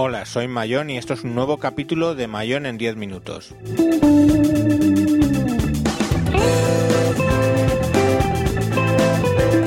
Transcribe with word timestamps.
Hola, 0.00 0.26
soy 0.26 0.46
Mayón 0.46 0.90
y 0.90 0.96
esto 0.96 1.12
es 1.12 1.24
un 1.24 1.34
nuevo 1.34 1.58
capítulo 1.58 2.14
de 2.14 2.28
Mayón 2.28 2.66
en 2.66 2.78
10 2.78 2.94
minutos. 2.94 3.52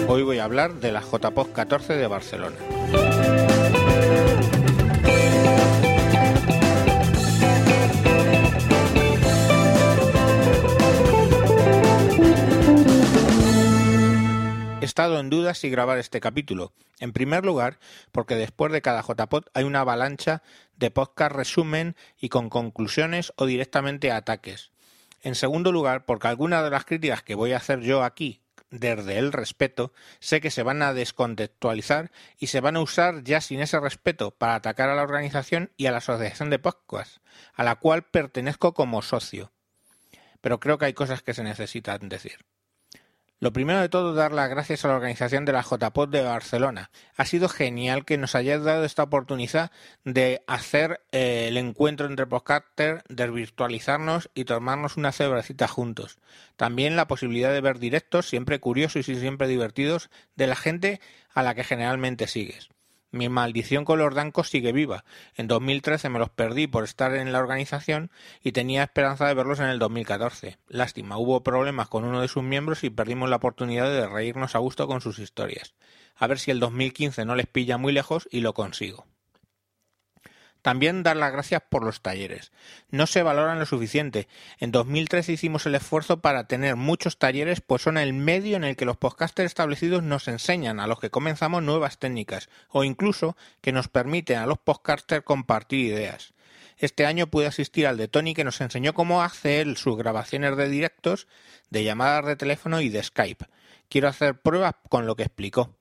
Hoy 0.07 0.23
voy 0.23 0.37
a 0.37 0.45
hablar 0.45 0.75
de 0.75 0.93
la 0.93 1.01
JPOC 1.01 1.51
14 1.51 1.97
de 1.97 2.07
Barcelona. 2.07 2.55
En 15.09 15.29
duda 15.29 15.53
si 15.53 15.69
grabar 15.69 15.97
este 15.97 16.19
capítulo. 16.19 16.73
En 16.99 17.13
primer 17.13 17.45
lugar, 17.45 17.79
porque 18.11 18.35
después 18.35 18.71
de 18.71 18.81
cada 18.81 19.01
JPod 19.01 19.45
hay 19.53 19.63
una 19.63 19.81
avalancha 19.81 20.43
de 20.77 20.91
podcast 20.91 21.31
resumen 21.31 21.95
y 22.19 22.29
con 22.29 22.49
conclusiones 22.49 23.33
o 23.37 23.45
directamente 23.45 24.11
ataques. 24.11 24.71
En 25.23 25.35
segundo 25.35 25.71
lugar, 25.71 26.05
porque 26.05 26.27
algunas 26.27 26.63
de 26.63 26.69
las 26.69 26.85
críticas 26.85 27.23
que 27.23 27.35
voy 27.35 27.53
a 27.53 27.57
hacer 27.57 27.81
yo 27.81 28.03
aquí 28.03 28.41
desde 28.69 29.17
el 29.17 29.33
respeto, 29.33 29.93
sé 30.19 30.41
que 30.41 30.49
se 30.49 30.63
van 30.63 30.81
a 30.81 30.93
descontextualizar 30.93 32.11
y 32.37 32.47
se 32.47 32.61
van 32.61 32.77
a 32.77 32.81
usar 32.81 33.23
ya 33.23 33.41
sin 33.41 33.59
ese 33.59 33.79
respeto 33.79 34.31
para 34.31 34.55
atacar 34.55 34.89
a 34.89 34.95
la 34.95 35.03
organización 35.03 35.71
y 35.75 35.87
a 35.87 35.91
la 35.91 35.97
asociación 35.97 36.49
de 36.49 36.59
podcast, 36.59 37.17
a 37.53 37.63
la 37.63 37.75
cual 37.75 38.03
pertenezco 38.03 38.73
como 38.73 39.01
socio. 39.01 39.51
Pero 40.39 40.59
creo 40.59 40.77
que 40.77 40.85
hay 40.85 40.93
cosas 40.93 41.21
que 41.21 41.33
se 41.33 41.43
necesitan 41.43 42.07
decir. 42.09 42.45
Lo 43.41 43.51
primero 43.51 43.81
de 43.81 43.89
todo, 43.89 44.13
dar 44.13 44.33
las 44.33 44.51
gracias 44.51 44.85
a 44.85 44.87
la 44.87 44.97
organización 44.97 45.45
de 45.45 45.51
la 45.51 45.63
JPOD 45.63 46.09
de 46.09 46.21
Barcelona. 46.21 46.91
Ha 47.17 47.25
sido 47.25 47.49
genial 47.49 48.05
que 48.05 48.19
nos 48.19 48.35
hayáis 48.35 48.63
dado 48.63 48.85
esta 48.85 49.01
oportunidad 49.01 49.71
de 50.03 50.43
hacer 50.45 51.01
eh, 51.11 51.47
el 51.47 51.57
encuentro 51.57 52.05
entre 52.05 52.27
podcasters, 52.27 53.01
de 53.09 53.31
virtualizarnos 53.31 54.29
y 54.35 54.45
tomarnos 54.45 54.95
una 54.95 55.11
cebrecita 55.11 55.67
juntos. 55.67 56.19
También 56.55 56.95
la 56.95 57.07
posibilidad 57.07 57.51
de 57.51 57.61
ver 57.61 57.79
directos, 57.79 58.29
siempre 58.29 58.59
curiosos 58.59 59.09
y 59.09 59.15
siempre 59.15 59.47
divertidos, 59.47 60.11
de 60.35 60.45
la 60.45 60.55
gente 60.55 61.01
a 61.33 61.41
la 61.41 61.55
que 61.55 61.63
generalmente 61.63 62.27
sigues. 62.27 62.69
Mi 63.11 63.27
maldición 63.27 63.83
con 63.83 63.99
los 63.99 64.15
dancos 64.15 64.49
sigue 64.49 64.71
viva. 64.71 65.03
En 65.35 65.47
2013 65.47 66.07
me 66.07 66.19
los 66.19 66.29
perdí 66.29 66.67
por 66.67 66.85
estar 66.85 67.13
en 67.13 67.33
la 67.33 67.39
organización 67.39 68.09
y 68.41 68.53
tenía 68.53 68.83
esperanza 68.83 69.27
de 69.27 69.33
verlos 69.33 69.59
en 69.59 69.65
el 69.65 69.79
2014. 69.79 70.57
Lástima, 70.69 71.17
hubo 71.17 71.43
problemas 71.43 71.89
con 71.89 72.05
uno 72.05 72.21
de 72.21 72.29
sus 72.29 72.43
miembros 72.43 72.85
y 72.85 72.89
perdimos 72.89 73.29
la 73.29 73.35
oportunidad 73.35 73.89
de 73.89 74.07
reírnos 74.07 74.55
a 74.55 74.59
gusto 74.59 74.87
con 74.87 75.01
sus 75.01 75.19
historias. 75.19 75.73
A 76.15 76.27
ver 76.27 76.39
si 76.39 76.51
el 76.51 76.61
2015 76.61 77.25
no 77.25 77.35
les 77.35 77.47
pilla 77.47 77.77
muy 77.77 77.91
lejos 77.91 78.29
y 78.31 78.39
lo 78.39 78.53
consigo. 78.53 79.05
También 80.61 81.03
dar 81.03 81.17
las 81.17 81.31
gracias 81.31 81.61
por 81.67 81.83
los 81.83 82.01
talleres. 82.01 82.51
No 82.89 83.07
se 83.07 83.23
valoran 83.23 83.59
lo 83.59 83.65
suficiente. 83.65 84.27
En 84.59 84.71
2013 84.71 85.33
hicimos 85.33 85.65
el 85.65 85.75
esfuerzo 85.75 86.21
para 86.21 86.47
tener 86.47 86.75
muchos 86.75 87.17
talleres, 87.17 87.61
pues 87.61 87.81
son 87.81 87.97
el 87.97 88.13
medio 88.13 88.57
en 88.57 88.63
el 88.63 88.75
que 88.75 88.85
los 88.85 88.97
podcasters 88.97 89.47
establecidos 89.47 90.03
nos 90.03 90.27
enseñan 90.27 90.79
a 90.79 90.87
los 90.87 90.99
que 90.99 91.09
comenzamos 91.09 91.63
nuevas 91.63 91.97
técnicas, 91.97 92.49
o 92.69 92.83
incluso 92.83 93.35
que 93.61 93.71
nos 93.71 93.87
permiten 93.87 94.37
a 94.37 94.45
los 94.45 94.59
podcasters 94.59 95.23
compartir 95.23 95.79
ideas. 95.79 96.33
Este 96.77 97.05
año 97.05 97.27
pude 97.27 97.47
asistir 97.47 97.87
al 97.87 97.97
de 97.97 98.07
Tony 98.07 98.33
que 98.33 98.43
nos 98.43 98.61
enseñó 98.61 98.93
cómo 98.93 99.21
hacer 99.21 99.77
sus 99.77 99.97
grabaciones 99.97 100.57
de 100.57 100.69
directos, 100.69 101.27
de 101.69 101.83
llamadas 101.83 102.25
de 102.25 102.35
teléfono 102.35 102.81
y 102.81 102.89
de 102.89 103.03
Skype. 103.03 103.45
Quiero 103.89 104.07
hacer 104.07 104.41
pruebas 104.41 104.75
con 104.89 105.05
lo 105.05 105.15
que 105.15 105.23
explicó. 105.23 105.75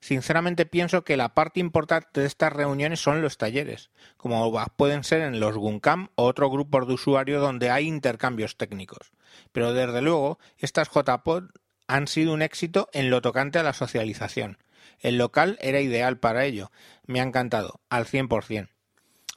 Sinceramente 0.00 0.66
pienso 0.66 1.02
que 1.04 1.16
la 1.16 1.34
parte 1.34 1.60
importante 1.60 2.20
de 2.20 2.26
estas 2.26 2.52
reuniones 2.52 3.00
son 3.00 3.20
los 3.20 3.36
talleres, 3.36 3.90
como 4.16 4.52
pueden 4.76 5.04
ser 5.04 5.22
en 5.22 5.40
los 5.40 5.56
Guncam 5.56 6.08
o 6.14 6.24
otros 6.24 6.50
grupos 6.50 6.86
de 6.86 6.94
usuarios 6.94 7.40
donde 7.40 7.70
hay 7.70 7.86
intercambios 7.86 8.56
técnicos. 8.56 9.12
Pero 9.52 9.72
desde 9.72 10.02
luego, 10.02 10.38
estas 10.58 10.88
JPod 10.88 11.50
han 11.88 12.06
sido 12.06 12.32
un 12.32 12.42
éxito 12.42 12.88
en 12.92 13.10
lo 13.10 13.20
tocante 13.22 13.58
a 13.58 13.62
la 13.62 13.72
socialización. 13.72 14.58
El 15.00 15.18
local 15.18 15.58
era 15.60 15.80
ideal 15.80 16.18
para 16.18 16.44
ello. 16.44 16.70
Me 17.06 17.20
ha 17.20 17.24
encantado, 17.24 17.80
al 17.88 18.06
100%. 18.06 18.68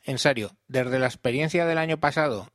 En 0.03 0.17
serio, 0.17 0.55
desde 0.67 0.99
la 0.99 1.05
experiencia 1.05 1.65
del 1.65 1.77
año 1.77 1.99
pasado 1.99 2.51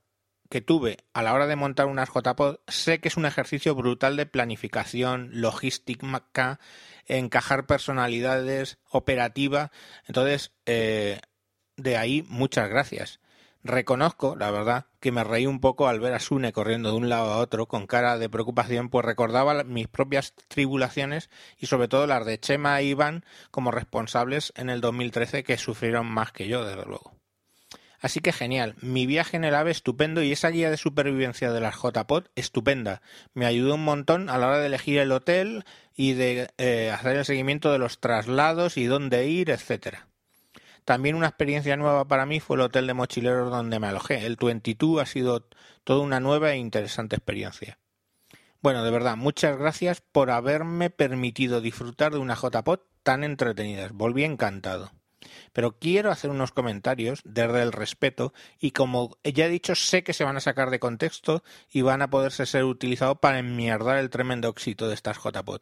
que 0.48 0.60
tuve 0.60 0.98
a 1.12 1.22
la 1.22 1.34
hora 1.34 1.46
de 1.46 1.56
montar 1.56 1.86
unas 1.86 2.08
JPod, 2.08 2.56
sé 2.68 3.00
que 3.00 3.08
es 3.08 3.16
un 3.16 3.26
ejercicio 3.26 3.74
brutal 3.74 4.16
de 4.16 4.26
planificación, 4.26 5.30
logística, 5.32 6.58
encajar 7.06 7.66
personalidades, 7.66 8.78
operativa. 8.90 9.70
Entonces, 10.06 10.52
eh, 10.66 11.20
de 11.76 11.96
ahí 11.96 12.24
muchas 12.28 12.68
gracias. 12.68 13.20
Reconozco, 13.64 14.36
la 14.36 14.52
verdad, 14.52 14.86
que 15.00 15.10
me 15.10 15.24
reí 15.24 15.46
un 15.46 15.60
poco 15.60 15.88
al 15.88 15.98
ver 15.98 16.14
a 16.14 16.20
Sune 16.20 16.52
corriendo 16.52 16.90
de 16.90 16.96
un 16.96 17.08
lado 17.08 17.32
a 17.32 17.38
otro 17.38 17.66
con 17.66 17.88
cara 17.88 18.16
de 18.16 18.28
preocupación, 18.28 18.90
pues 18.90 19.04
recordaba 19.04 19.64
mis 19.64 19.88
propias 19.88 20.34
tribulaciones 20.46 21.30
y 21.58 21.66
sobre 21.66 21.88
todo 21.88 22.06
las 22.06 22.24
de 22.24 22.38
Chema 22.38 22.78
e 22.80 22.84
Iván 22.84 23.24
como 23.50 23.72
responsables 23.72 24.52
en 24.56 24.70
el 24.70 24.80
2013 24.80 25.42
que 25.42 25.58
sufrieron 25.58 26.06
más 26.06 26.30
que 26.30 26.46
yo, 26.46 26.64
desde 26.64 26.84
luego. 26.84 27.16
Así 28.06 28.20
que 28.20 28.32
genial, 28.32 28.76
mi 28.82 29.04
viaje 29.04 29.36
en 29.36 29.42
el 29.42 29.56
AVE 29.56 29.72
estupendo 29.72 30.22
y 30.22 30.30
esa 30.30 30.50
guía 30.50 30.70
de 30.70 30.76
supervivencia 30.76 31.50
de 31.50 31.60
las 31.60 31.74
JPod 31.74 32.26
estupenda. 32.36 33.02
Me 33.34 33.46
ayudó 33.46 33.74
un 33.74 33.82
montón 33.82 34.30
a 34.30 34.38
la 34.38 34.46
hora 34.46 34.58
de 34.60 34.66
elegir 34.66 35.00
el 35.00 35.10
hotel 35.10 35.64
y 35.96 36.12
de 36.12 36.48
eh, 36.56 36.92
hacer 36.92 37.16
el 37.16 37.24
seguimiento 37.24 37.72
de 37.72 37.78
los 37.80 37.98
traslados 37.98 38.76
y 38.76 38.84
dónde 38.84 39.26
ir, 39.26 39.50
etcétera. 39.50 40.06
También 40.84 41.16
una 41.16 41.26
experiencia 41.26 41.76
nueva 41.76 42.06
para 42.06 42.26
mí 42.26 42.38
fue 42.38 42.54
el 42.54 42.60
hotel 42.60 42.86
de 42.86 42.94
mochileros 42.94 43.50
donde 43.50 43.80
me 43.80 43.88
alojé. 43.88 44.24
El 44.24 44.36
22 44.36 45.02
ha 45.02 45.06
sido 45.06 45.48
toda 45.82 45.98
una 45.98 46.20
nueva 46.20 46.52
e 46.52 46.58
interesante 46.58 47.16
experiencia. 47.16 47.80
Bueno, 48.62 48.84
de 48.84 48.92
verdad, 48.92 49.16
muchas 49.16 49.58
gracias 49.58 50.00
por 50.00 50.30
haberme 50.30 50.90
permitido 50.90 51.60
disfrutar 51.60 52.12
de 52.12 52.18
una 52.18 52.36
JPod 52.36 52.78
tan 53.02 53.24
entretenidas. 53.24 53.90
Volví 53.90 54.22
encantado. 54.22 54.92
Pero 55.52 55.78
quiero 55.78 56.10
hacer 56.10 56.30
unos 56.30 56.52
comentarios 56.52 57.20
desde 57.24 57.62
el 57.62 57.72
respeto 57.72 58.32
y 58.58 58.72
como 58.72 59.16
ya 59.24 59.46
he 59.46 59.50
dicho, 59.50 59.74
sé 59.74 60.02
que 60.02 60.12
se 60.12 60.24
van 60.24 60.36
a 60.36 60.40
sacar 60.40 60.70
de 60.70 60.80
contexto 60.80 61.42
y 61.70 61.82
van 61.82 62.02
a 62.02 62.10
poderse 62.10 62.46
ser 62.46 62.64
utilizados 62.64 63.18
para 63.18 63.38
enmierdar 63.38 63.98
el 63.98 64.10
tremendo 64.10 64.48
éxito 64.48 64.88
de 64.88 64.94
estas 64.94 65.18
JPod. 65.18 65.60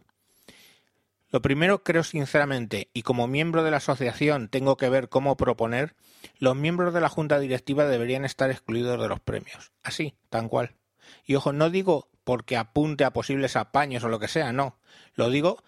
Lo 1.30 1.42
primero 1.42 1.82
creo 1.82 2.04
sinceramente, 2.04 2.90
y 2.94 3.02
como 3.02 3.26
miembro 3.26 3.64
de 3.64 3.72
la 3.72 3.78
asociación 3.78 4.48
tengo 4.48 4.76
que 4.76 4.88
ver 4.88 5.08
cómo 5.08 5.36
proponer, 5.36 5.96
los 6.38 6.54
miembros 6.54 6.94
de 6.94 7.00
la 7.00 7.08
junta 7.08 7.40
directiva 7.40 7.86
deberían 7.86 8.24
estar 8.24 8.52
excluidos 8.52 9.00
de 9.00 9.08
los 9.08 9.18
premios. 9.18 9.72
Así, 9.82 10.14
tan 10.30 10.48
cual. 10.48 10.76
Y 11.24 11.34
ojo, 11.34 11.52
no 11.52 11.70
digo 11.70 12.08
porque 12.22 12.56
apunte 12.56 13.04
a 13.04 13.12
posibles 13.12 13.56
apaños 13.56 14.04
o 14.04 14.08
lo 14.08 14.20
que 14.20 14.28
sea, 14.28 14.52
no. 14.52 14.78
Lo 15.14 15.28
digo 15.28 15.62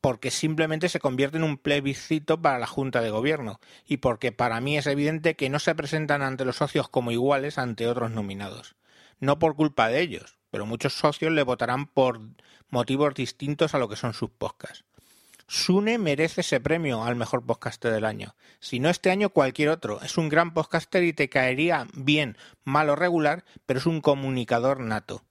porque 0.00 0.30
simplemente 0.30 0.88
se 0.88 1.00
convierte 1.00 1.38
en 1.38 1.44
un 1.44 1.56
plebiscito 1.56 2.40
para 2.40 2.58
la 2.58 2.66
Junta 2.66 3.00
de 3.00 3.10
Gobierno 3.10 3.60
y 3.86 3.98
porque 3.98 4.32
para 4.32 4.60
mí 4.60 4.76
es 4.76 4.86
evidente 4.86 5.36
que 5.36 5.48
no 5.48 5.58
se 5.58 5.74
presentan 5.74 6.22
ante 6.22 6.44
los 6.44 6.56
socios 6.56 6.88
como 6.88 7.10
iguales 7.10 7.58
ante 7.58 7.86
otros 7.86 8.10
nominados. 8.10 8.76
No 9.18 9.38
por 9.38 9.56
culpa 9.56 9.88
de 9.88 10.00
ellos, 10.00 10.38
pero 10.50 10.66
muchos 10.66 10.94
socios 10.94 11.32
le 11.32 11.42
votarán 11.42 11.86
por 11.86 12.20
motivos 12.68 13.14
distintos 13.14 13.74
a 13.74 13.78
lo 13.78 13.88
que 13.88 13.96
son 13.96 14.14
sus 14.14 14.30
podcasts. 14.30 14.84
Sune 15.46 15.98
merece 15.98 16.40
ese 16.40 16.60
premio 16.60 17.04
al 17.04 17.16
mejor 17.16 17.44
podcaster 17.44 17.92
del 17.92 18.04
año. 18.04 18.36
Si 18.58 18.80
no 18.80 18.88
este 18.88 19.10
año, 19.10 19.30
cualquier 19.30 19.68
otro. 19.68 20.00
Es 20.00 20.16
un 20.16 20.28
gran 20.30 20.54
podcaster 20.54 21.02
y 21.02 21.12
te 21.12 21.28
caería 21.28 21.86
bien, 21.94 22.38
mal 22.64 22.88
o 22.88 22.96
regular, 22.96 23.44
pero 23.66 23.78
es 23.78 23.86
un 23.86 24.00
comunicador 24.00 24.80
nato 24.80 25.24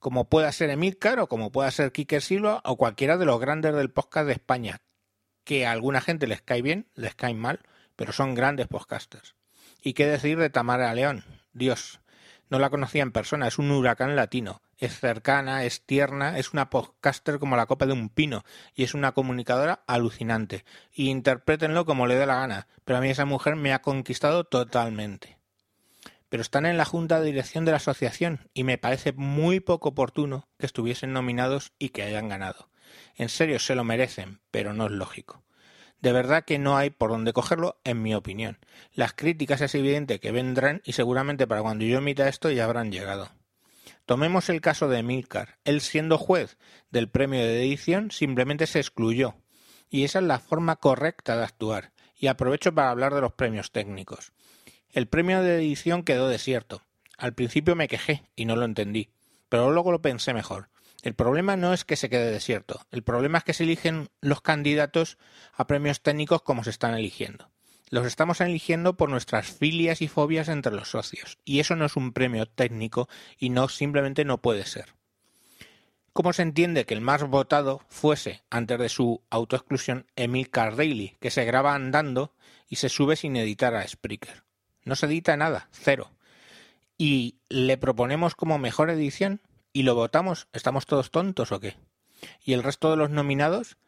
como 0.00 0.28
pueda 0.28 0.50
ser 0.50 0.70
Emilcar 0.70 1.20
o 1.20 1.28
como 1.28 1.52
pueda 1.52 1.70
ser 1.70 1.92
Kiker 1.92 2.22
Silva 2.22 2.62
o 2.64 2.76
cualquiera 2.76 3.18
de 3.18 3.26
los 3.26 3.38
grandes 3.38 3.74
del 3.74 3.90
podcast 3.90 4.26
de 4.26 4.32
España, 4.32 4.80
que 5.44 5.66
a 5.66 5.72
alguna 5.72 6.00
gente 6.00 6.26
les 6.26 6.40
cae 6.40 6.62
bien, 6.62 6.88
les 6.94 7.14
cae 7.14 7.34
mal, 7.34 7.60
pero 7.96 8.12
son 8.12 8.34
grandes 8.34 8.66
podcasters. 8.66 9.36
¿Y 9.82 9.92
qué 9.92 10.06
decir 10.06 10.38
de 10.38 10.50
Tamara 10.50 10.92
León? 10.94 11.24
Dios, 11.52 12.00
no 12.48 12.58
la 12.58 12.70
conocía 12.70 13.02
en 13.02 13.12
persona, 13.12 13.46
es 13.46 13.58
un 13.58 13.70
huracán 13.70 14.16
latino, 14.16 14.62
es 14.78 14.98
cercana, 14.98 15.64
es 15.64 15.84
tierna, 15.84 16.38
es 16.38 16.52
una 16.52 16.70
podcaster 16.70 17.38
como 17.38 17.56
la 17.56 17.66
copa 17.66 17.86
de 17.86 17.92
un 17.92 18.08
pino 18.08 18.42
y 18.74 18.84
es 18.84 18.94
una 18.94 19.12
comunicadora 19.12 19.84
alucinante. 19.86 20.64
Y 20.92 21.10
interprétenlo 21.10 21.84
como 21.84 22.06
le 22.06 22.16
dé 22.16 22.24
la 22.24 22.36
gana, 22.36 22.68
pero 22.84 22.98
a 22.98 23.02
mí 23.02 23.10
esa 23.10 23.26
mujer 23.26 23.54
me 23.54 23.74
ha 23.74 23.82
conquistado 23.82 24.44
totalmente 24.44 25.39
pero 26.30 26.40
están 26.40 26.64
en 26.64 26.78
la 26.78 26.86
junta 26.86 27.20
de 27.20 27.26
dirección 27.26 27.66
de 27.66 27.72
la 27.72 27.76
asociación 27.76 28.48
y 28.54 28.64
me 28.64 28.78
parece 28.78 29.12
muy 29.12 29.60
poco 29.60 29.90
oportuno 29.90 30.48
que 30.58 30.64
estuviesen 30.64 31.12
nominados 31.12 31.72
y 31.78 31.90
que 31.90 32.02
hayan 32.02 32.30
ganado. 32.30 32.70
En 33.16 33.28
serio, 33.28 33.58
se 33.58 33.74
lo 33.74 33.84
merecen, 33.84 34.40
pero 34.50 34.72
no 34.72 34.86
es 34.86 34.92
lógico. 34.92 35.42
De 36.00 36.12
verdad 36.12 36.44
que 36.44 36.58
no 36.58 36.78
hay 36.78 36.88
por 36.88 37.10
dónde 37.10 37.34
cogerlo, 37.34 37.78
en 37.84 38.00
mi 38.00 38.14
opinión. 38.14 38.58
Las 38.94 39.12
críticas 39.12 39.60
es 39.60 39.74
evidente 39.74 40.18
que 40.18 40.32
vendrán 40.32 40.80
y 40.84 40.92
seguramente 40.92 41.46
para 41.46 41.60
cuando 41.60 41.84
yo 41.84 41.98
emita 41.98 42.28
esto 42.28 42.50
ya 42.50 42.64
habrán 42.64 42.90
llegado. 42.90 43.30
Tomemos 44.06 44.48
el 44.48 44.60
caso 44.60 44.88
de 44.88 45.02
Milcar. 45.02 45.58
Él 45.64 45.80
siendo 45.80 46.16
juez 46.16 46.56
del 46.90 47.10
premio 47.10 47.40
de 47.40 47.62
edición 47.62 48.10
simplemente 48.10 48.66
se 48.66 48.80
excluyó. 48.80 49.36
Y 49.90 50.04
esa 50.04 50.20
es 50.20 50.24
la 50.24 50.38
forma 50.38 50.76
correcta 50.76 51.36
de 51.36 51.42
actuar 51.42 51.92
Y 52.16 52.28
aprovecho 52.28 52.72
para 52.72 52.90
hablar 52.90 53.12
de 53.12 53.20
los 53.20 53.32
premios 53.32 53.72
técnicos. 53.72 54.32
El 54.92 55.06
premio 55.06 55.40
de 55.40 55.54
edición 55.54 56.02
quedó 56.02 56.28
desierto. 56.28 56.82
Al 57.16 57.32
principio 57.32 57.76
me 57.76 57.86
quejé 57.86 58.24
y 58.34 58.44
no 58.44 58.56
lo 58.56 58.64
entendí, 58.64 59.10
pero 59.48 59.70
luego 59.70 59.92
lo 59.92 60.02
pensé 60.02 60.34
mejor. 60.34 60.68
El 61.02 61.14
problema 61.14 61.56
no 61.56 61.72
es 61.72 61.84
que 61.84 61.94
se 61.94 62.10
quede 62.10 62.32
desierto, 62.32 62.84
el 62.90 63.04
problema 63.04 63.38
es 63.38 63.44
que 63.44 63.54
se 63.54 63.62
eligen 63.62 64.08
los 64.20 64.40
candidatos 64.40 65.16
a 65.52 65.68
premios 65.68 66.02
técnicos 66.02 66.42
como 66.42 66.64
se 66.64 66.70
están 66.70 66.94
eligiendo. 66.94 67.52
Los 67.88 68.04
estamos 68.04 68.40
eligiendo 68.40 68.96
por 68.96 69.10
nuestras 69.10 69.46
filias 69.46 70.02
y 70.02 70.08
fobias 70.08 70.48
entre 70.48 70.72
los 70.72 70.90
socios, 70.90 71.38
y 71.44 71.60
eso 71.60 71.76
no 71.76 71.84
es 71.84 71.94
un 71.94 72.12
premio 72.12 72.46
técnico 72.46 73.08
y 73.38 73.50
no 73.50 73.68
simplemente 73.68 74.24
no 74.24 74.42
puede 74.42 74.66
ser. 74.66 74.94
¿Cómo 76.12 76.32
se 76.32 76.42
entiende 76.42 76.84
que 76.84 76.94
el 76.94 77.00
más 77.00 77.22
votado 77.22 77.80
fuese, 77.88 78.42
antes 78.50 78.78
de 78.78 78.88
su 78.88 79.22
autoexclusión, 79.30 80.06
Emil 80.16 80.50
Daily, 80.52 81.16
que 81.20 81.30
se 81.30 81.44
graba 81.44 81.76
andando 81.76 82.34
y 82.68 82.76
se 82.76 82.88
sube 82.88 83.14
sin 83.14 83.36
editar 83.36 83.76
a 83.76 83.86
Spreaker? 83.86 84.49
No 84.84 84.96
se 84.96 85.06
edita 85.06 85.36
nada, 85.36 85.68
cero. 85.72 86.10
Y 86.96 87.36
le 87.48 87.78
proponemos 87.78 88.34
como 88.34 88.58
mejor 88.58 88.90
edición 88.90 89.40
y 89.72 89.84
lo 89.84 89.94
votamos, 89.94 90.48
¿estamos 90.52 90.86
todos 90.86 91.10
tontos 91.10 91.52
o 91.52 91.60
qué? 91.60 91.76
Y 92.44 92.52
el 92.52 92.62
resto 92.62 92.90
de 92.90 92.96
los 92.96 93.10
nominados, 93.10 93.78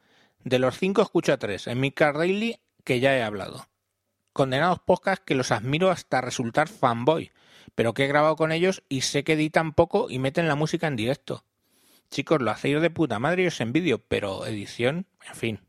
de 0.44 0.58
los 0.58 0.78
cinco 0.78 1.02
escucho 1.02 1.32
a 1.32 1.38
tres, 1.38 1.66
en 1.66 1.80
Mika 1.80 2.12
Daily, 2.12 2.60
que 2.84 3.00
ya 3.00 3.16
he 3.16 3.22
hablado. 3.22 3.68
Condenados 4.32 4.80
podcasts 4.80 5.24
que 5.26 5.34
los 5.34 5.50
admiro 5.50 5.90
hasta 5.90 6.20
resultar 6.20 6.68
fanboy, 6.68 7.32
pero 7.74 7.94
que 7.94 8.04
he 8.04 8.08
grabado 8.08 8.36
con 8.36 8.52
ellos 8.52 8.82
y 8.88 9.02
sé 9.02 9.24
que 9.24 9.34
editan 9.34 9.72
poco 9.72 10.08
y 10.08 10.18
meten 10.18 10.48
la 10.48 10.54
música 10.54 10.86
en 10.86 10.96
directo. 10.96 11.44
Chicos, 12.10 12.40
lo 12.40 12.50
hacéis 12.50 12.80
de 12.80 12.90
puta 12.90 13.18
madre 13.18 13.44
y 13.44 13.46
os 13.46 13.60
envidio, 13.60 13.98
pero 14.06 14.46
edición, 14.46 15.06
en 15.26 15.34
fin. 15.34 15.60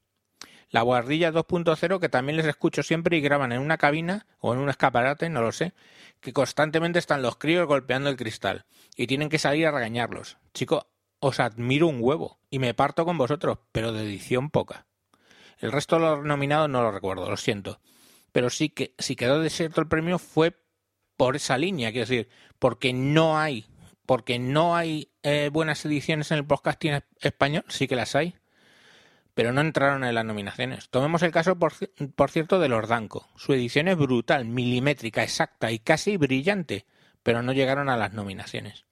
La 0.73 0.81
guardilla 0.81 1.31
2.0 1.31 1.99
que 1.99 2.09
también 2.09 2.35
les 2.35 2.47
escucho 2.47 2.81
siempre 2.81 3.15
y 3.15 3.21
graban 3.21 3.51
en 3.51 3.61
una 3.61 3.77
cabina 3.77 4.25
o 4.39 4.55
en 4.55 4.59
un 4.59 4.69
escaparate, 4.69 5.29
no 5.29 5.43
lo 5.43 5.51
sé, 5.51 5.73
que 6.19 6.33
constantemente 6.33 6.97
están 6.97 7.21
los 7.21 7.35
críos 7.35 7.67
golpeando 7.67 8.09
el 8.09 8.15
cristal 8.15 8.65
y 8.95 9.05
tienen 9.05 9.29
que 9.29 9.37
salir 9.37 9.67
a 9.67 9.71
regañarlos. 9.71 10.37
Chico, 10.51 10.87
os 11.19 11.39
admiro 11.39 11.87
un 11.87 11.99
huevo 11.99 12.39
y 12.49 12.57
me 12.57 12.73
parto 12.73 13.05
con 13.05 13.19
vosotros, 13.19 13.59
pero 13.71 13.93
de 13.93 14.01
edición 14.01 14.49
poca. 14.49 14.87
El 15.59 15.71
resto 15.71 15.97
de 15.97 16.01
los 16.01 16.25
nominados 16.25 16.71
no 16.71 16.81
lo 16.81 16.91
recuerdo, 16.91 17.29
lo 17.29 17.37
siento. 17.37 17.79
Pero 18.31 18.49
sí 18.49 18.69
que 18.69 18.95
si 18.97 19.15
quedó 19.15 19.39
desierto 19.39 19.79
el 19.79 19.87
premio 19.87 20.17
fue 20.17 20.57
por 21.17 21.35
esa 21.35 21.55
línea, 21.59 21.91
quiero 21.91 22.07
decir, 22.07 22.29
porque 22.57 22.93
no 22.93 23.37
hay, 23.37 23.67
porque 24.07 24.39
no 24.39 24.75
hay 24.75 25.11
eh, 25.21 25.51
buenas 25.53 25.85
ediciones 25.85 26.31
en 26.31 26.39
el 26.39 26.47
podcasting 26.47 27.03
español, 27.21 27.63
sí 27.67 27.87
que 27.87 27.95
las 27.95 28.15
hay 28.15 28.33
pero 29.33 29.51
no 29.51 29.61
entraron 29.61 30.03
en 30.03 30.15
las 30.15 30.25
nominaciones. 30.25 30.89
Tomemos 30.89 31.23
el 31.23 31.31
caso, 31.31 31.57
por, 31.57 31.73
cierto, 32.29 32.59
de 32.59 32.69
los 32.69 32.87
Danco. 32.87 33.27
Su 33.35 33.53
edición 33.53 33.87
es 33.87 33.97
brutal, 33.97 34.45
milimétrica, 34.45 35.23
exacta 35.23 35.71
y 35.71 35.79
casi 35.79 36.17
brillante, 36.17 36.85
pero 37.23 37.41
no 37.41 37.53
llegaron 37.53 37.89
a 37.89 37.97
las 37.97 38.13
nominaciones. 38.13 38.85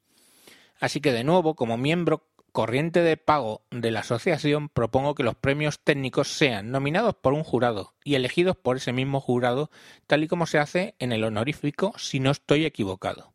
Así 0.79 0.99
que, 0.99 1.11
de 1.11 1.23
nuevo, 1.23 1.55
como 1.55 1.77
miembro 1.77 2.27
corriente 2.51 3.01
de 3.01 3.17
pago 3.17 3.61
de 3.71 3.91
la 3.91 4.01
asociación, 4.01 4.69
propongo 4.69 5.15
que 5.15 5.23
los 5.23 5.35
premios 5.35 5.79
técnicos 5.79 6.27
sean 6.27 6.71
nominados 6.71 7.15
por 7.15 7.33
un 7.33 7.43
jurado 7.43 7.93
y 8.03 8.15
elegidos 8.15 8.57
por 8.57 8.77
ese 8.77 8.91
mismo 8.91 9.21
jurado, 9.21 9.69
tal 10.07 10.23
y 10.23 10.27
como 10.27 10.47
se 10.47 10.59
hace 10.59 10.95
en 10.99 11.13
el 11.13 11.23
honorífico, 11.23 11.93
si 11.97 12.19
no 12.19 12.31
estoy 12.31 12.65
equivocado. 12.65 13.31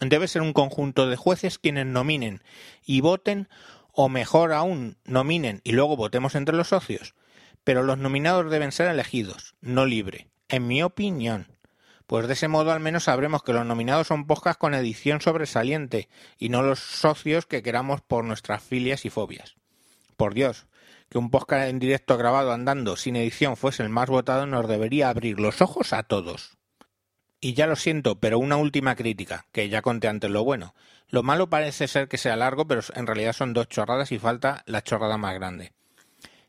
Debe 0.00 0.28
ser 0.28 0.42
un 0.42 0.52
conjunto 0.52 1.08
de 1.08 1.16
jueces 1.16 1.58
quienes 1.58 1.86
nominen 1.86 2.42
y 2.84 3.00
voten 3.00 3.48
o 3.96 4.10
mejor 4.10 4.52
aún, 4.52 4.98
nominen 5.04 5.62
y 5.64 5.72
luego 5.72 5.96
votemos 5.96 6.34
entre 6.34 6.54
los 6.54 6.68
socios. 6.68 7.14
Pero 7.64 7.82
los 7.82 7.96
nominados 7.98 8.50
deben 8.50 8.70
ser 8.70 8.88
elegidos, 8.88 9.56
no 9.62 9.86
libre, 9.86 10.28
en 10.48 10.66
mi 10.66 10.82
opinión. 10.82 11.48
Pues 12.06 12.28
de 12.28 12.34
ese 12.34 12.46
modo 12.46 12.70
al 12.70 12.78
menos 12.78 13.04
sabremos 13.04 13.42
que 13.42 13.54
los 13.54 13.64
nominados 13.64 14.06
son 14.06 14.26
podcasts 14.26 14.60
con 14.60 14.74
edición 14.74 15.22
sobresaliente 15.22 16.08
y 16.38 16.50
no 16.50 16.62
los 16.62 16.78
socios 16.78 17.46
que 17.46 17.62
queramos 17.62 18.02
por 18.02 18.22
nuestras 18.22 18.62
filias 18.62 19.06
y 19.06 19.10
fobias. 19.10 19.56
Por 20.16 20.34
Dios, 20.34 20.66
que 21.08 21.18
un 21.18 21.30
podcast 21.30 21.68
en 21.68 21.78
directo 21.78 22.18
grabado 22.18 22.52
andando 22.52 22.96
sin 22.96 23.16
edición 23.16 23.56
fuese 23.56 23.82
el 23.82 23.88
más 23.88 24.10
votado 24.10 24.46
nos 24.46 24.68
debería 24.68 25.08
abrir 25.08 25.40
los 25.40 25.62
ojos 25.62 25.94
a 25.94 26.02
todos. 26.02 26.58
Y 27.40 27.54
ya 27.54 27.66
lo 27.66 27.76
siento, 27.76 28.20
pero 28.20 28.38
una 28.38 28.56
última 28.56 28.94
crítica, 28.94 29.46
que 29.52 29.68
ya 29.68 29.82
conté 29.82 30.08
antes 30.08 30.30
lo 30.30 30.44
bueno. 30.44 30.74
Lo 31.08 31.22
malo 31.22 31.48
parece 31.48 31.88
ser 31.88 32.08
que 32.08 32.18
sea 32.18 32.36
largo, 32.36 32.66
pero 32.66 32.82
en 32.94 33.06
realidad 33.06 33.32
son 33.32 33.52
dos 33.52 33.68
chorradas 33.68 34.12
y 34.12 34.18
falta 34.18 34.62
la 34.66 34.82
chorrada 34.82 35.18
más 35.18 35.34
grande. 35.34 35.72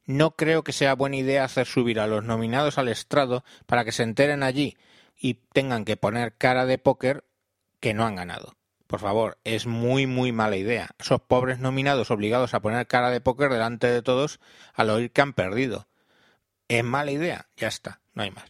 No 0.06 0.32
creo 0.32 0.64
que 0.64 0.74
sea 0.74 0.96
buena 0.96 1.18
idea 1.18 1.44
hacer 1.44 1.68
subir 1.68 2.00
a 2.00 2.08
los 2.08 2.24
nominados 2.24 2.78
al 2.78 2.88
estrado 2.88 3.44
para 3.66 3.84
que 3.84 3.92
se 3.92 4.04
enteren 4.04 4.42
allí 4.42 4.78
y 5.20 5.36
tengan 5.54 5.86
que 5.86 5.98
poner 5.98 6.36
cara 6.38 6.66
de 6.66 6.78
póker 6.78 7.26
que 7.80 7.94
no 7.94 8.06
han 8.06 8.16
ganado. 8.16 8.56
Por 8.88 9.02
favor, 9.02 9.38
es 9.44 9.68
muy 9.68 10.08
muy 10.08 10.32
mala 10.32 10.56
idea. 10.56 10.92
Esos 10.98 11.22
pobres 11.22 11.60
nominados 11.60 12.10
obligados 12.10 12.54
a 12.54 12.62
poner 12.62 12.88
cara 12.88 13.10
de 13.10 13.20
póker 13.20 13.50
delante 13.50 13.88
de 13.88 14.02
todos 14.02 14.40
al 14.74 14.90
oír 14.90 15.12
que 15.12 15.22
han 15.22 15.34
perdido. 15.34 15.88
Es 16.70 16.84
mala 16.84 17.12
idea, 17.12 17.48
ya 17.58 17.68
está, 17.68 18.00
no 18.14 18.24
hay 18.24 18.32
más. 18.32 18.46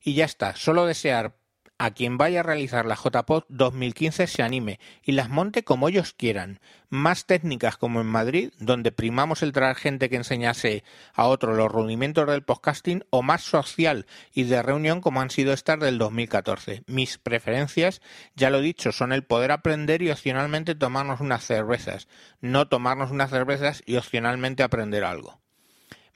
Y 0.00 0.14
ya 0.14 0.24
está, 0.24 0.54
solo 0.54 0.86
desear 0.86 1.34
a 1.82 1.90
quien 1.90 2.16
vaya 2.16 2.40
a 2.40 2.42
realizar 2.44 2.86
la 2.86 2.94
JPOD 2.94 3.42
2015 3.48 4.28
se 4.28 4.44
anime 4.44 4.78
y 5.02 5.12
las 5.12 5.30
monte 5.30 5.64
como 5.64 5.88
ellos 5.88 6.12
quieran. 6.12 6.60
Más 6.90 7.26
técnicas 7.26 7.76
como 7.76 8.00
en 8.00 8.06
Madrid, 8.06 8.52
donde 8.60 8.92
primamos 8.92 9.42
el 9.42 9.50
traer 9.50 9.74
gente 9.74 10.08
que 10.08 10.14
enseñase 10.14 10.84
a 11.12 11.26
otro 11.26 11.56
los 11.56 11.72
rudimentos 11.72 12.28
del 12.28 12.44
podcasting, 12.44 13.04
o 13.10 13.22
más 13.22 13.42
social 13.42 14.06
y 14.32 14.44
de 14.44 14.62
reunión 14.62 15.00
como 15.00 15.20
han 15.20 15.30
sido 15.30 15.52
estas 15.52 15.80
del 15.80 15.98
2014. 15.98 16.84
Mis 16.86 17.18
preferencias, 17.18 18.00
ya 18.36 18.50
lo 18.50 18.58
he 18.58 18.62
dicho, 18.62 18.92
son 18.92 19.12
el 19.12 19.24
poder 19.24 19.50
aprender 19.50 20.02
y 20.02 20.12
opcionalmente 20.12 20.76
tomarnos 20.76 21.20
unas 21.20 21.44
cervezas, 21.44 22.06
no 22.40 22.68
tomarnos 22.68 23.10
unas 23.10 23.30
cervezas 23.30 23.82
y 23.86 23.96
opcionalmente 23.96 24.62
aprender 24.62 25.02
algo. 25.02 25.41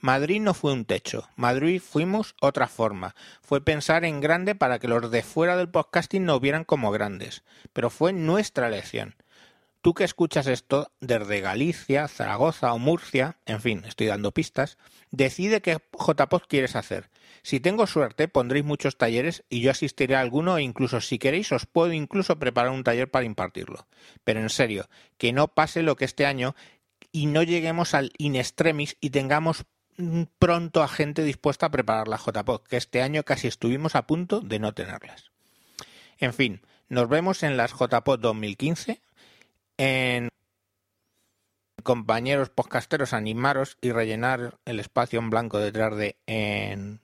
Madrid 0.00 0.40
no 0.40 0.52
fue 0.52 0.72
un 0.72 0.84
techo, 0.84 1.28
Madrid 1.37 1.81
fuimos 1.81 2.34
otra 2.40 2.69
forma. 2.69 3.14
Fue 3.40 3.64
pensar 3.64 4.04
en 4.04 4.20
grande 4.20 4.54
para 4.54 4.78
que 4.78 4.88
los 4.88 5.10
de 5.10 5.22
fuera 5.22 5.56
del 5.56 5.70
podcasting 5.70 6.25
nos 6.25 6.40
vieran 6.40 6.64
como 6.64 6.90
grandes, 6.90 7.43
pero 7.72 7.88
fue 7.88 8.12
nuestra 8.12 8.69
elección. 8.69 9.16
Tú 9.81 9.94
que 9.94 10.04
escuchas 10.04 10.48
esto 10.48 10.91
desde 11.00 11.41
Galicia, 11.41 12.08
Zaragoza 12.08 12.72
o 12.72 12.79
Murcia, 12.79 13.38
en 13.46 13.60
fin, 13.60 13.84
estoy 13.86 14.08
dando 14.08 14.32
pistas, 14.32 14.79
decide 15.12 15.62
qué 15.62 15.79
JPod 15.93 16.43
quieres 16.48 16.74
hacer. 16.74 17.08
Si 17.43 17.60
tengo 17.60 17.86
suerte, 17.86 18.26
pondréis 18.26 18.65
muchos 18.65 18.98
talleres 18.98 19.44
y 19.48 19.60
yo 19.60 19.70
asistiré 19.70 20.17
a 20.17 20.20
alguno 20.20 20.58
e 20.58 20.62
incluso 20.62 21.00
si 21.00 21.20
queréis 21.20 21.53
os 21.53 21.67
puedo 21.67 21.93
incluso 21.93 22.38
preparar 22.38 22.72
un 22.72 22.82
taller 22.82 23.08
para 23.08 23.26
impartirlo. 23.26 23.86
Pero 24.24 24.41
en 24.41 24.50
serio, 24.50 24.88
que 25.19 25.32
no 25.32 25.48
pase 25.48 25.82
lo 25.82 25.94
que 25.94 26.05
este 26.05 26.26
año 26.26 26.56
y 27.12 27.26
no 27.26 27.44
lleguemos 27.44 27.94
al 27.94 28.10
in 28.19 28.34
extremis 28.34 28.96
y 29.00 29.10
tengamos 29.10 29.65
pronto 30.38 30.82
a 30.82 30.88
gente 30.88 31.22
dispuesta 31.22 31.67
a 31.67 31.70
preparar 31.70 32.08
la 32.08 32.19
JPod, 32.19 32.62
que 32.62 32.76
este 32.76 33.03
año 33.03 33.22
casi 33.22 33.48
estuvimos 33.48 33.94
a 33.94 34.06
punto 34.06 34.41
de 34.41 34.58
no 34.58 34.72
tenerlas. 34.72 35.31
En 36.19 36.34
fin, 36.34 36.62
nos 36.88 37.08
vemos 37.08 37.43
en 37.43 37.56
las 37.56 37.72
JPod 37.72 38.20
2015. 38.20 39.00
En 39.79 40.29
compañeros 41.82 42.50
podcasteros, 42.50 43.12
animaros 43.12 43.79
y 43.81 43.93
rellenar 43.93 44.58
el 44.65 44.81
espacio 44.81 45.20
en 45.20 45.31
blanco 45.31 45.58
detrás 45.58 45.96
de 45.96 46.17
en... 46.26 47.00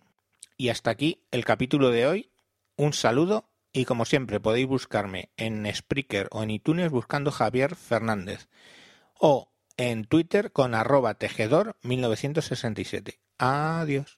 Y 0.57 0.71
hasta 0.71 0.91
aquí 0.91 1.23
el 1.31 1.45
capítulo 1.45 1.91
de 1.91 2.07
hoy. 2.07 2.31
Un 2.77 2.93
saludo 2.93 3.49
y 3.73 3.85
como 3.85 4.05
siempre 4.05 4.41
podéis 4.41 4.67
buscarme 4.67 5.31
en 5.37 5.73
Spreaker 5.73 6.29
o 6.31 6.43
en 6.43 6.51
iTunes 6.51 6.91
buscando 6.91 7.31
Javier 7.31 7.77
Fernández. 7.77 8.49
O 9.19 9.52
en 9.77 10.05
Twitter 10.05 10.53
con 10.53 10.75
arroba 10.75 11.15
tejedor 11.15 11.77
1967. 11.83 13.21
Adiós. 13.39 14.15